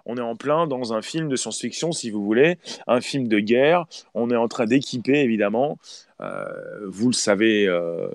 [0.06, 3.39] On est en plein dans un film de science-fiction, si vous voulez, un film de
[3.39, 3.86] guerre.
[4.13, 5.80] On est en train d'équiper, évidemment.
[6.22, 6.46] Euh,
[6.88, 8.08] vous le savez, euh,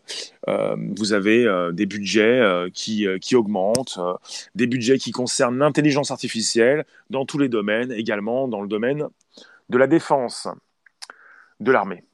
[0.49, 2.41] euh, vous avez des budgets
[2.73, 3.99] qui, augmentent,
[4.55, 9.09] des budgets qui concernent l'intelligence artificielle dans tous les domaines, également dans le domaine
[9.69, 10.49] de la défense,
[11.59, 12.05] de l'armée.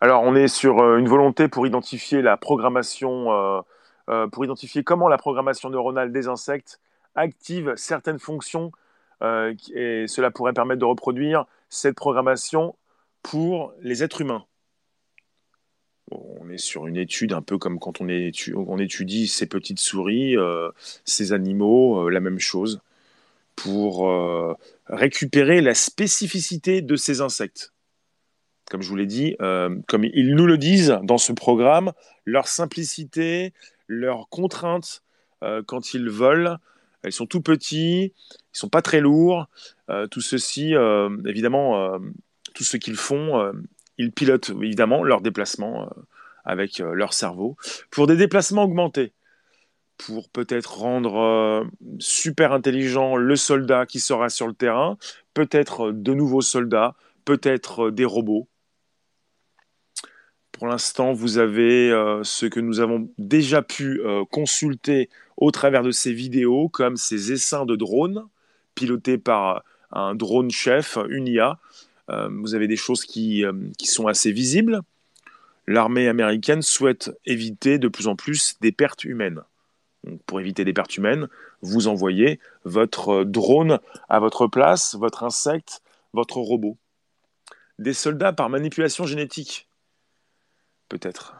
[0.00, 3.64] Alors, on est sur une volonté pour identifier la programmation,
[4.08, 6.80] euh, euh, pour identifier comment la programmation neuronale des insectes
[7.14, 8.72] active certaines fonctions
[9.22, 12.74] et cela pourrait permettre de reproduire cette programmation
[13.24, 14.44] pour les êtres humains.
[16.10, 20.70] on est sur une étude un peu comme quand on, étudie, ces petites souris, euh,
[21.04, 22.80] ces animaux, euh, la même chose,
[23.56, 24.54] pour euh,
[24.86, 27.72] récupérer la spécificité de ces insectes.
[28.70, 31.92] Comme je vous l'ai dit, comme ils nous le disent dans ce programme,
[32.24, 33.52] leur simplicité,
[33.86, 35.02] leurs contraintes
[35.66, 36.56] quand ils volent,
[37.02, 39.46] elles sont tout petits, ils sont pas très lourds.
[40.10, 40.74] tout ceci,
[41.26, 41.98] évidemment,
[42.54, 43.52] tout ce qu'ils font
[43.98, 46.02] ils pilotent évidemment leurs déplacements euh,
[46.44, 47.56] avec euh, leur cerveau
[47.90, 49.12] pour des déplacements augmentés,
[49.96, 51.64] pour peut-être rendre euh,
[51.98, 54.98] super intelligent le soldat qui sera sur le terrain,
[55.32, 56.94] peut-être de nouveaux soldats,
[57.24, 58.48] peut-être des robots.
[60.54, 61.90] Pour l'instant, vous avez
[62.22, 67.66] ce que nous avons déjà pu consulter au travers de ces vidéos, comme ces essaims
[67.66, 68.24] de drones
[68.74, 71.58] pilotés par un drone chef, une IA,
[72.10, 74.80] euh, vous avez des choses euh, qui sont assez visibles.
[75.66, 79.40] L'armée américaine souhaite éviter de plus en plus des pertes humaines.
[80.26, 81.28] pour éviter des pertes humaines,
[81.62, 83.78] vous envoyez votre drone
[84.10, 85.80] à votre place, votre insecte,
[86.12, 86.76] votre robot.
[87.78, 89.66] Des soldats par manipulation génétique,
[90.88, 91.34] peut-être.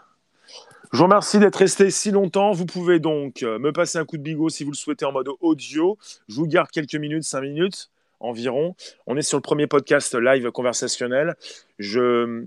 [0.93, 2.53] Je vous remercie d'être resté si longtemps.
[2.53, 5.13] Vous pouvez donc euh, me passer un coup de bigot si vous le souhaitez en
[5.13, 5.99] mode audio.
[6.29, 8.75] Je vous garde quelques minutes, cinq minutes environ.
[9.07, 11.35] On est sur le premier podcast live conversationnel.
[11.79, 12.47] Je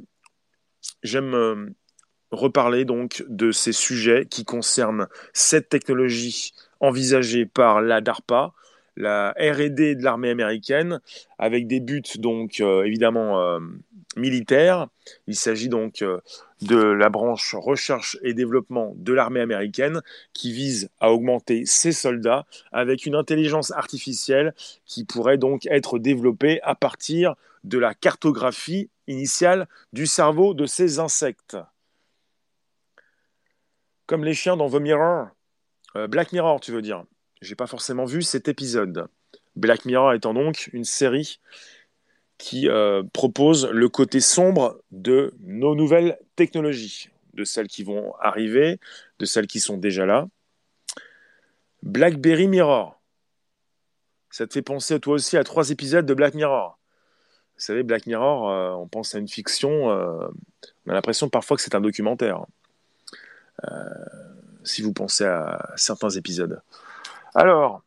[1.03, 1.65] j'aime euh,
[2.31, 8.53] reparler donc de ces sujets qui concernent cette technologie envisagée par la DARPA,
[8.97, 10.99] la R&D de l'armée américaine,
[11.38, 13.60] avec des buts donc euh, évidemment euh,
[14.17, 14.88] militaires.
[15.27, 16.03] Il s'agit donc
[16.62, 20.01] de la branche recherche et développement de l'armée américaine
[20.33, 24.53] qui vise à augmenter ses soldats avec une intelligence artificielle
[24.86, 30.99] qui pourrait donc être développée à partir de la cartographie initiale du cerveau de ces
[30.99, 31.57] insectes.
[34.05, 35.27] Comme les chiens dans The Mirror,
[35.95, 37.03] euh, Black Mirror tu veux dire?
[37.41, 39.08] J'ai pas forcément vu cet épisode.
[39.56, 41.39] Black Mirror étant donc une série
[42.38, 48.80] qui euh, propose le côté sombre de nos nouvelles technologies, de celles qui vont arriver,
[49.19, 50.28] de celles qui sont déjà là.
[51.84, 53.00] BlackBerry Mirror.
[54.30, 56.78] Ça te fait penser toi aussi à trois épisodes de Black Mirror.
[57.56, 60.28] Vous savez, Black Mirror, euh, on pense à une fiction, euh,
[60.86, 62.45] on a l'impression parfois que c'est un documentaire.
[64.63, 66.62] si vous pensez à certains épisodes.
[67.38, 67.84] Alors,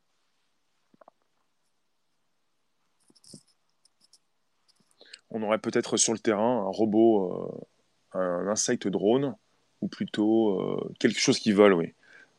[5.32, 7.66] on aurait peut-être sur le terrain un robot,
[8.14, 9.34] euh, un insecte drone,
[9.80, 11.94] ou plutôt euh, quelque chose qui vole, oui.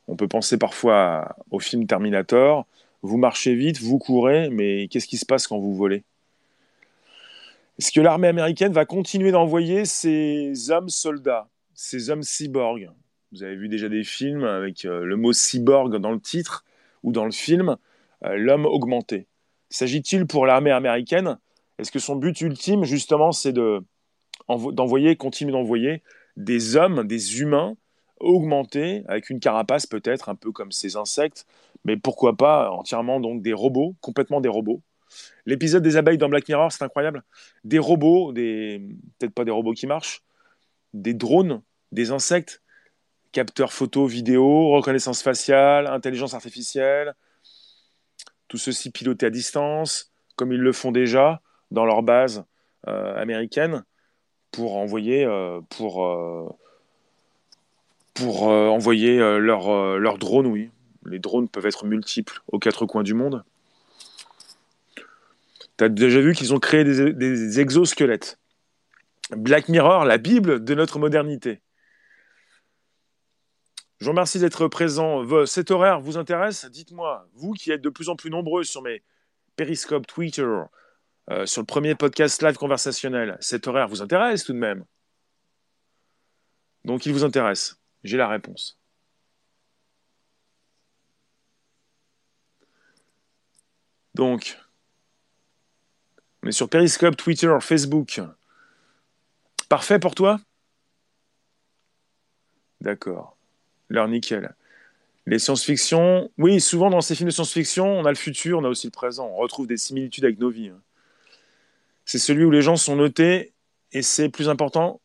[0.08, 2.66] On peut penser parfois au film Terminator.
[3.02, 6.06] Vous marchez vite, vous courez, mais qu'est-ce qui se passe quand vous volez?
[7.78, 12.90] Est-ce que l'armée américaine va continuer d'envoyer ces hommes soldats, ces hommes cyborgs?
[13.34, 16.64] Vous avez vu déjà des films avec euh, le mot cyborg dans le titre
[17.04, 17.78] ou dans le film,
[18.22, 19.28] l'homme augmenté.
[19.70, 21.38] S'agit-il pour l'armée américaine?
[21.80, 23.54] Est-ce que son but ultime, justement, c'est
[24.48, 26.04] d'envoyer, continuer d'envoyer
[26.38, 27.76] des hommes, des humains
[28.20, 31.48] augmentés, avec une carapace peut-être, un peu comme ces insectes,
[31.86, 34.82] mais pourquoi pas entièrement donc des robots, complètement des robots?
[35.46, 37.24] L'épisode des abeilles dans Black Mirror, c'est incroyable.
[37.64, 38.82] Des robots, des
[39.18, 40.24] peut-être pas des robots qui marchent,
[40.94, 41.62] des drones,
[41.92, 42.62] des insectes,
[43.32, 47.16] capteurs photo, vidéo, reconnaissance faciale, intelligence artificielle,
[48.48, 51.42] tout ceci piloté à distance, comme ils le font déjà
[51.72, 52.44] dans leur base
[52.88, 53.84] euh, américaine
[54.52, 56.50] pour envoyer euh, pour euh,
[59.40, 60.70] leurs leur drones, oui.
[61.06, 63.44] Les drones peuvent être multiples aux quatre coins du monde.
[65.78, 68.38] Tu as déjà vu qu'ils ont créé des, exosquelettes.
[69.32, 71.62] Black Mirror, la Bible de notre modernité.
[74.02, 75.46] Je vous remercie d'être présent.
[75.46, 76.66] Cet horaire vous intéresse?
[76.66, 79.04] Dites-moi, vous qui êtes de plus en plus nombreux sur mes
[79.56, 80.48] périscopes Twitter,
[81.30, 84.86] euh, sur le premier podcast live conversationnel, cet horaire vous intéresse tout de même?
[86.84, 87.80] Donc il vous intéresse.
[88.04, 88.80] J'ai la réponse.
[94.16, 94.58] Donc,
[96.42, 98.20] on est sur Periscope, Twitter, Facebook.
[99.70, 100.40] Parfait pour toi?
[102.82, 103.38] D'accord.
[103.92, 104.56] L'heure nickel.
[105.28, 108.70] Les science-fiction, oui, souvent dans ces films de science-fiction, on a le futur, on a
[108.70, 109.28] aussi le présent.
[109.28, 110.70] On retrouve des similitudes avec nos vies.
[110.70, 110.82] Hein
[112.06, 113.54] c'est celui où les gens sont notés
[113.92, 115.02] et c'est plus important,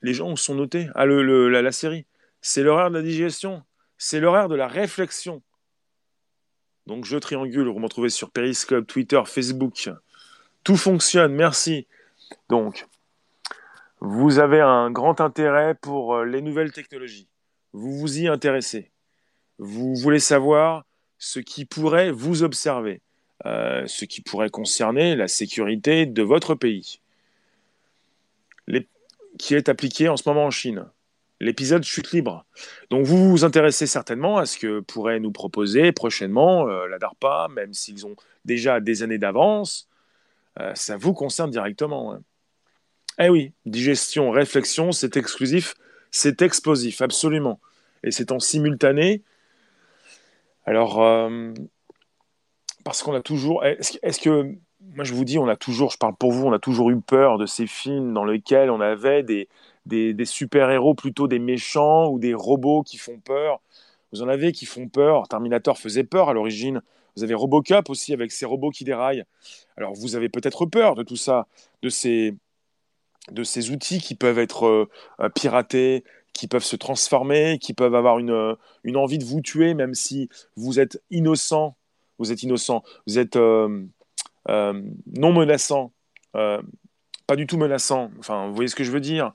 [0.00, 0.88] les gens sont notés.
[0.94, 2.06] Ah, le, la, série.
[2.40, 3.62] C'est l'horaire de la digestion,
[3.98, 5.42] c'est l'horaire de la réflexion.
[6.86, 9.90] Donc je triangule, vous me retrouvez sur Periscope, Twitter, Facebook.
[10.64, 11.86] Tout fonctionne, merci.
[12.48, 12.86] Donc,
[14.00, 17.28] vous avez un grand intérêt pour euh, les nouvelles technologies.
[17.72, 18.90] Vous vous y intéressez.
[19.58, 20.84] Vous voulez savoir
[21.18, 23.00] ce qui pourrait vous observer,
[23.46, 27.00] euh, ce qui pourrait concerner la sécurité de votre pays,
[29.38, 30.86] qui est appliqué en ce moment en Chine.
[31.40, 32.44] L'épisode chute libre.
[32.90, 37.48] Donc vous vous intéressez certainement à ce que pourrait nous proposer prochainement euh, la DARPA,
[37.52, 39.88] même s'ils ont déjà des années d'avance.
[40.74, 42.12] ça vous concerne directement.
[42.12, 42.22] Hein.
[43.18, 45.74] Eh oui, digestion, réflexion, c'est exclusif,
[46.12, 47.58] c'est explosif, absolument.
[48.04, 49.22] Et c'est en simultané.
[50.64, 51.52] Alors, euh,
[52.84, 53.64] parce qu'on a toujours.
[53.64, 54.54] Est-ce que.
[54.94, 57.00] Moi, je vous dis, on a toujours, je parle pour vous, on a toujours eu
[57.00, 59.48] peur de ces films dans lesquels on avait des,
[59.86, 63.60] des, super-héros plutôt des méchants ou des robots qui font peur.
[64.12, 65.28] Vous en avez qui font peur.
[65.28, 66.82] Terminator faisait peur à l'origine.
[67.16, 69.24] Vous avez Robocop aussi avec ces robots qui déraillent.
[69.76, 71.46] Alors, vous avez peut-être peur de tout ça,
[71.82, 72.34] de ces,
[73.30, 74.88] de ces outils qui peuvent être
[75.20, 78.54] euh, piratés, qui peuvent se transformer, qui peuvent avoir une, euh,
[78.84, 81.76] une, envie de vous tuer, même si vous êtes innocent,
[82.18, 83.86] vous êtes innocent, vous êtes euh,
[84.46, 85.92] non menaçant,
[86.32, 88.10] pas du tout menaçant.
[88.18, 89.32] Enfin, vous voyez ce que je veux dire?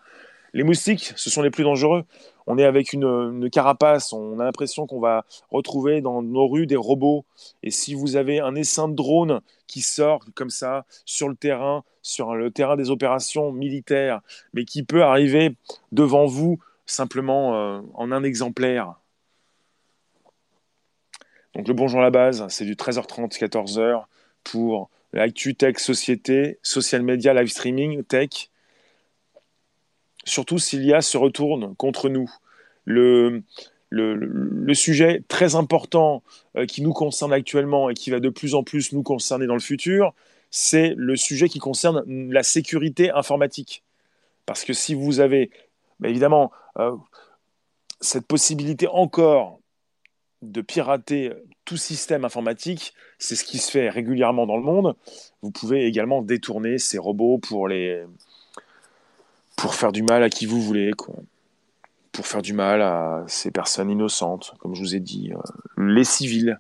[0.53, 2.03] Les moustiques, ce sont les plus dangereux.
[2.47, 6.77] On est avec une, carapace, on a l'impression qu'on va retrouver dans nos rues des
[6.77, 7.25] robots.
[7.61, 11.83] Et si vous avez un essaim de drone qui sort comme ça sur le terrain,
[12.01, 14.21] sur le terrain des opérations militaires,
[14.53, 15.55] mais qui peut arriver
[15.91, 18.95] devant vous simplement euh, en un exemplaire.
[21.53, 24.05] Donc le bonjour à la base, c'est du 13h30, 14h
[24.45, 28.49] pour l'actu tech société, social media, live streaming, tech.
[30.27, 32.29] Surtout s'il y a ce retourne contre nous.
[32.83, 33.43] Le,
[33.89, 36.21] le, sujet très important
[36.57, 39.53] euh, qui nous concerne actuellement et qui va de plus en plus nous concerner dans
[39.53, 40.13] le futur,
[40.51, 43.83] c'est le sujet qui concerne la sécurité informatique.
[44.45, 45.49] Parce que si vous avez,
[45.99, 46.95] bah, évidemment, euh,
[48.01, 49.59] cette possibilité encore
[50.41, 51.31] de pirater
[51.65, 54.95] tout système informatique, c'est ce qui se fait régulièrement dans le monde.
[55.41, 58.03] Vous pouvez également détourner ces robots pour les
[59.57, 60.91] pour faire du mal à qui vous voulez,
[62.13, 66.05] pour faire du mal à ces personnes innocentes, comme je vous ai dit, euh, les
[66.05, 66.59] civils.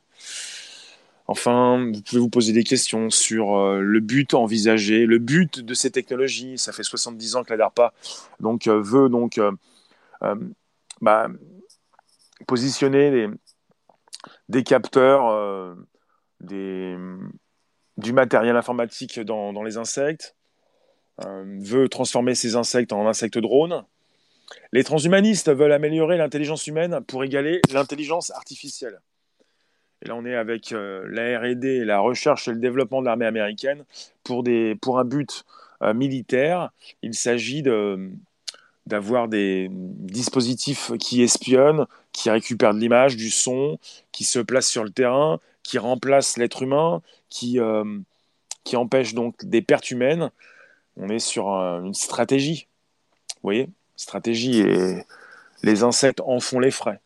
[1.27, 5.73] Enfin, vous pouvez vous poser des questions sur euh, le but envisagé, le but de
[5.73, 6.57] ces technologies.
[6.57, 7.93] Ça fait 70 ans que la DARPA
[8.39, 9.39] donc, euh, veut donc,
[11.01, 11.27] bah,
[12.47, 13.29] positionner
[14.49, 15.75] des, capteurs,
[16.41, 16.97] du
[18.13, 20.35] matériel informatique dans les insectes,
[21.19, 23.83] veut transformer ces insectes en insectes drones.
[24.71, 28.99] Les transhumanistes veulent améliorer l'intelligence humaine pour égaler l'intelligence artificielle.
[30.01, 33.25] Et là, on est avec euh, la R&D, la recherche et le développement de l'armée
[33.25, 33.83] américaine
[34.23, 35.43] pour, des, pour un but
[35.81, 36.69] euh, militaire.
[37.01, 37.63] Il s'agit
[38.85, 43.79] d'avoir des dispositifs qui espionnent, qui récupèrent de l'image, du son,
[44.11, 47.99] qui se placent sur le terrain, qui remplacent l'être humain, qui, euh,
[48.63, 50.29] qui empêchent donc des pertes humaines.
[50.97, 52.67] On est sur une stratégie.
[53.35, 55.03] Vous voyez Stratégie et
[55.63, 56.99] les insectes en font les frais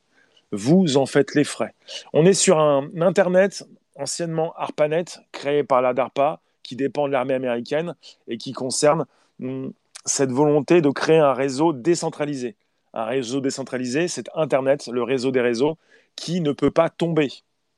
[0.51, 1.73] vous en faites les frais.
[2.13, 7.33] On est sur un Internet, anciennement ARPANET, créé par la DARPA, qui dépend de l'armée
[7.33, 7.95] américaine
[8.27, 9.05] et qui concerne
[9.39, 9.69] hmm,
[10.05, 12.55] cette volonté de créer un réseau décentralisé.
[12.93, 15.77] Un réseau décentralisé, c'est Internet, le réseau des réseaux,
[16.15, 17.29] qui ne peut pas tomber.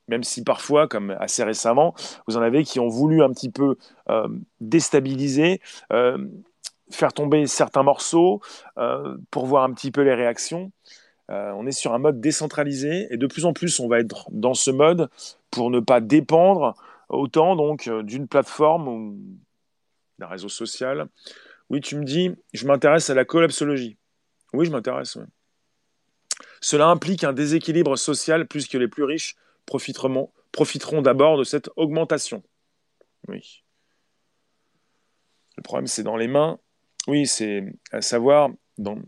[0.08, 1.94] Même si parfois, comme assez récemment,
[2.26, 3.76] vous en avez qui ont voulu un petit peu
[4.10, 4.28] euh,
[4.60, 5.60] déstabiliser,
[5.92, 6.18] euh,
[6.90, 8.40] faire tomber certains morceaux
[8.78, 10.72] euh, pour voir un petit peu les réactions.
[11.30, 14.52] On est sur un mode décentralisé et de plus en plus on va être dans
[14.52, 15.08] ce mode
[15.50, 16.74] pour ne pas dépendre
[17.08, 19.16] autant donc d'une plateforme ou
[20.18, 21.08] d'un réseau social.
[21.70, 23.96] Oui, tu me dis, je m'intéresse à la collapsologie.
[24.52, 25.16] Oui, je m'intéresse.
[26.60, 32.42] Cela implique un déséquilibre social puisque les plus riches profiteront, profiteront d'abord de cette augmentation.
[33.28, 33.62] Oui.
[35.56, 36.58] Le problème, c'est dans les mains.
[37.06, 38.98] Oui, c'est à savoir dans,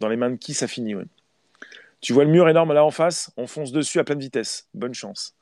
[0.00, 0.94] dans les mains de qui ça finit.
[2.00, 4.68] Tu vois le mur énorme là en face, on fonce dessus à pleine vitesse.
[4.74, 5.34] Bonne chance.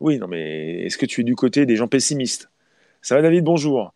[0.00, 2.50] Oui, non, mais est-ce que tu es du côté des gens pessimistes?
[3.02, 3.44] Ça va, David?
[3.44, 3.92] Bonjour.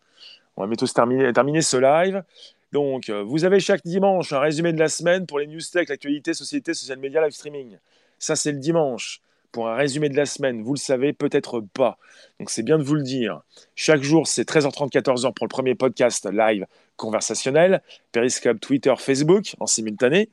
[0.55, 2.23] On va bientôt terminer, terminer ce live.
[2.71, 5.89] Donc, euh, vous avez chaque dimanche un résumé de la semaine pour les news tech,
[5.89, 7.77] l'actualité, société, social media, live streaming.
[8.19, 9.21] Ça, c'est le dimanche.
[9.51, 11.97] Pour un résumé de la semaine, vous le savez peut-être pas.
[12.39, 13.41] Donc, c'est bien de vous le dire.
[13.75, 16.65] Chaque jour, c'est 13h30, 14h pour le premier podcast live
[16.97, 17.81] conversationnel.
[18.11, 20.29] Periscope, Twitter, Facebook en simultané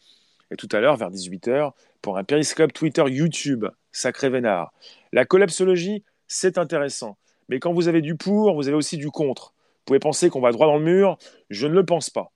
[0.50, 3.66] et tout à l'heure vers 18h pour un périscope Twitter YouTube.
[3.92, 4.72] Sacré vénard.
[5.12, 7.16] La collapsologie, c'est intéressant.
[7.48, 9.54] Mais quand vous avez du pour, vous avez aussi du contre.
[9.54, 11.18] Vous pouvez penser qu'on va droit dans le mur.
[11.50, 12.32] Je ne le pense pas.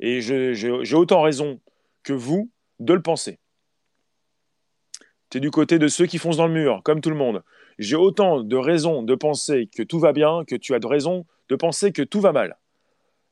[0.00, 1.60] Et j'ai autant raison
[2.02, 3.38] que vous de le penser.
[5.34, 7.42] Tu es du côté de ceux qui foncent dans le mur, comme tout le monde.
[7.80, 11.26] J'ai autant de raisons de penser que tout va bien que tu as de raisons
[11.48, 12.56] de penser que tout va mal.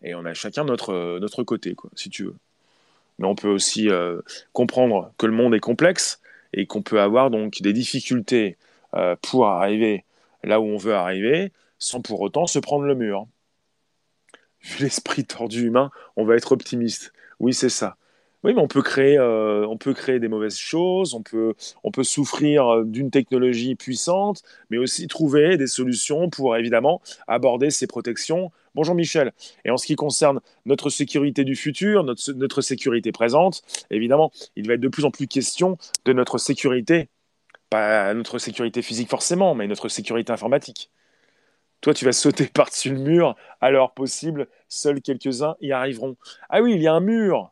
[0.03, 2.35] Et on a chacun notre, notre côté, quoi, si tu veux.
[3.21, 4.21] Mais on peut aussi euh,
[4.53, 6.21] comprendre que le monde est complexe
[6.53, 8.57] et qu'on peut avoir donc des difficultés
[8.95, 10.05] euh, pour arriver
[10.43, 13.29] là où on veut arriver sans pour autant se prendre le mur.
[14.61, 17.13] Vu l'esprit tordu humain, on va être optimiste.
[17.39, 17.97] Oui, c'est ça.
[18.45, 21.93] Oui, mais on peut créer, euh, on peut créer des mauvaises choses, on peut, on
[21.93, 27.87] peut souffrir euh, d'une technologie puissante, mais aussi trouver des solutions pour évidemment aborder ces
[27.87, 28.51] protections.
[28.75, 29.33] Bonjour Michel.
[29.65, 34.67] Et en ce qui concerne notre sécurité du futur, notre, notre sécurité présente, évidemment, il
[34.67, 37.11] va être de plus en plus question de notre sécurité,
[37.71, 40.91] pas notre sécurité physique forcément, mais notre sécurité informatique.
[41.83, 46.17] Toi, tu vas sauter par-dessus le mur, alors possible, seuls quelques-uns y arriveront.
[46.49, 47.52] Ah oui, il y a un mur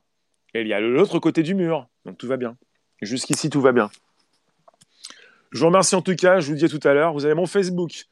[0.55, 1.89] et il y a l'autre côté du mur.
[2.05, 2.57] Donc tout va bien.
[3.03, 3.91] Jusqu'ici, tout va bien.
[5.53, 6.41] Je vous remercie en tout cas.
[6.41, 7.13] Je vous dis à tout à l'heure.
[7.13, 8.07] Vous avez mon Facebook.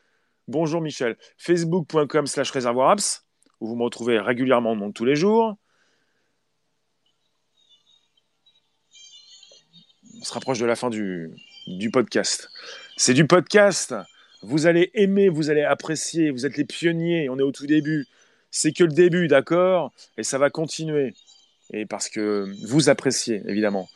[0.46, 1.16] Bonjour Michel.
[1.36, 3.26] Facebook.com slash réservoirapps,
[3.60, 5.56] où vous me retrouvez régulièrement donc tous les jours.
[10.20, 12.48] On se rapproche de la fin du podcast.
[12.96, 13.94] C'est du podcast.
[14.42, 16.30] Vous allez aimer, vous allez apprécier.
[16.30, 17.28] Vous êtes les pionniers.
[17.28, 18.06] On est au tout début.
[18.50, 19.92] C'est que le début, d'accord?
[20.16, 21.14] Et ça va continuer
[21.70, 23.88] et parce que vous appréciez, évidemment.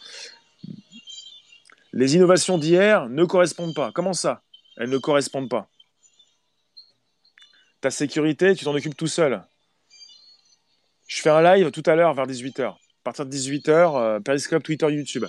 [1.93, 3.93] Les innovations d'hier ne correspondent pas.
[3.93, 4.43] Comment ça?
[4.77, 5.68] Elles ne correspondent pas.
[7.81, 9.43] Ta sécurité, tu t'en occupes tout seul.
[11.07, 12.68] Je fais un live tout à l'heure vers 18h.
[12.68, 15.25] À partir de 18h, euh, Periscope, Twitter, YouTube.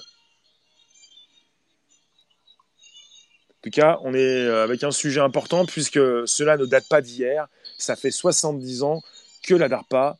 [3.49, 7.01] En tout cas, on est euh, avec un sujet important puisque cela ne date pas
[7.01, 7.47] d'hier.
[7.77, 9.01] Ça fait 70 ans
[9.43, 10.17] que la DARPA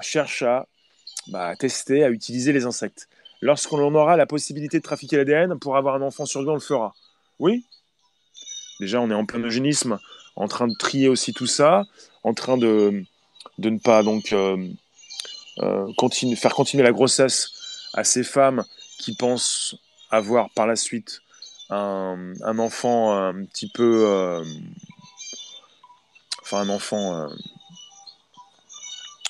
[0.00, 0.66] cherche à
[1.28, 3.08] bah, à tester, à utiliser les insectes.
[3.40, 6.94] Lorsqu'on aura la possibilité de trafiquer l'ADN pour avoir un enfant sur on le fera.
[7.38, 7.64] Oui
[8.80, 9.98] Déjà, on est en plein eugénisme,
[10.36, 11.84] en train de trier aussi tout ça,
[12.24, 13.04] en train de,
[13.58, 14.56] de ne pas donc euh,
[15.58, 15.86] euh,
[16.36, 17.50] faire continuer la grossesse
[17.94, 18.64] à ces femmes
[18.98, 19.76] qui pensent
[20.10, 21.20] avoir par la suite
[21.70, 24.04] un, un enfant un petit peu...
[24.06, 24.44] Euh,
[26.42, 27.28] enfin, un enfant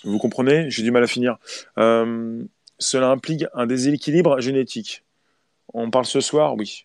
[0.05, 0.70] vous comprenez?
[0.70, 1.38] J'ai du mal à finir.
[1.78, 2.42] Euh,
[2.78, 5.05] cela implique un déséquilibre génétique.
[5.72, 6.55] On parle ce soir?
[6.57, 6.84] Oui.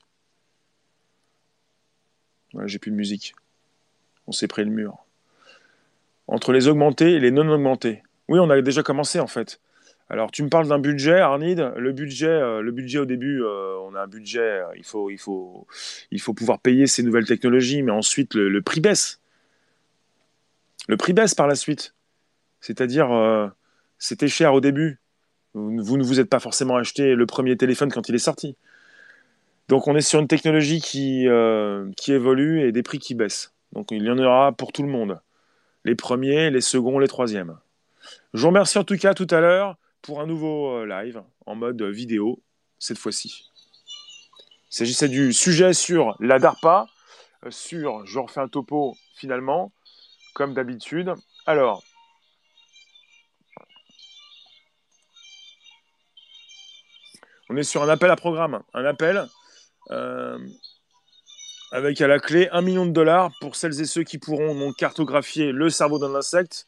[2.66, 3.36] J'ai plus de musique.
[4.28, 4.98] On s'est pris le mur.
[6.28, 8.04] Entre les augmentés et les non augmentés.
[8.28, 9.60] Oui, on a déjà commencé en fait.
[10.10, 11.60] Alors, tu me parles d'un budget, Arnid.
[11.76, 14.62] Le budget, euh, le budget au début, euh, on a un budget.
[14.78, 15.68] il faut, il faut,
[16.12, 19.20] il faut pouvoir payer ces nouvelles technologies, mais ensuite le prix baisse.
[20.88, 21.94] Le prix baisse par la suite.
[22.62, 23.48] C'est-à-dire, euh,
[23.98, 25.00] c'était cher au début.
[25.54, 28.56] Vous ne vous êtes pas forcément acheté le premier téléphone quand il est sorti.
[29.68, 33.54] Donc on est sur une technologie qui, euh, qui évolue et des prix qui baissent.
[33.74, 35.20] Donc il y en aura pour tout le monde.
[35.84, 37.58] Les premiers, les seconds, les troisièmes.
[38.34, 41.56] Je vous remercie en tout cas tout à l'heure pour un nouveau euh, live en
[41.56, 42.42] mode vidéo,
[42.80, 43.50] cette fois-ci.
[44.72, 46.88] Il s'agissait du sujet sur la DARPA,
[47.50, 49.72] sur, je refais un topo finalement,
[50.34, 51.14] comme d'habitude.
[51.46, 51.84] Alors,
[57.50, 58.62] On est sur un appel à programme.
[58.74, 59.28] Un appel
[59.92, 60.38] euh,
[61.72, 64.76] avec à la clé un million de dollars pour celles et ceux qui pourront donc
[64.76, 66.68] cartographier le cerveau d'un insecte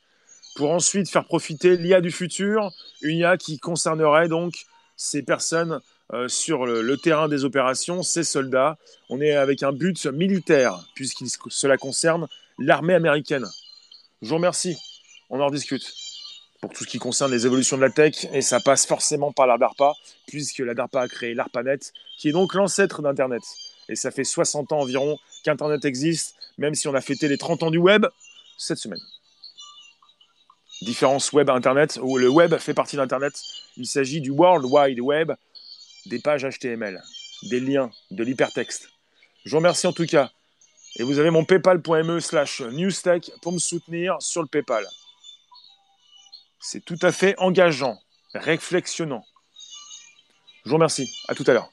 [0.55, 2.71] pour ensuite faire profiter l'IA du futur,
[3.01, 4.53] une IA qui concernerait donc
[4.97, 5.79] ces personnes
[6.11, 8.77] euh, sur le, terrain des opérations, ces soldats.
[9.09, 12.27] On est avec un but militaire, puisque cela concerne
[12.57, 13.45] l'armée américaine.
[14.21, 14.77] Je vous remercie.
[15.29, 15.93] On en discute
[16.61, 19.47] pour tout ce qui concerne les évolutions de la tech, et ça passe forcément par
[19.47, 19.93] la DARPA,
[20.27, 21.79] puisque la DARPA a créé l'ARPANET,
[22.17, 23.43] qui est donc l'ancêtre d'Internet.
[23.87, 27.63] Et ça fait 60 ans environ qu'Internet existe, même si on a fêté les 30
[27.63, 28.05] ans du web
[28.57, 28.99] cette semaine.
[30.81, 33.33] Différence web Internet, où le web fait partie d'Internet.
[33.77, 35.31] Il s'agit du World Wide Web,
[36.05, 37.01] des pages HTML,
[37.43, 38.89] des liens, de l'hypertexte.
[39.45, 40.31] Je vous remercie en tout cas.
[40.97, 44.85] Et vous avez mon paypal.me slash newstech pour me soutenir sur le PayPal.
[46.61, 47.97] C'est tout à fait engageant,
[48.33, 49.23] réflexionnant.
[50.65, 51.09] Je vous remercie.
[51.27, 51.71] À tout à l'heure.